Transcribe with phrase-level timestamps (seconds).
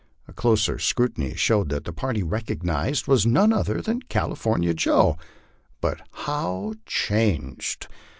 [0.27, 5.15] A closer scru tiny showed that the party recognized was none other than California Joe.
[5.79, 7.87] But ho\v changed!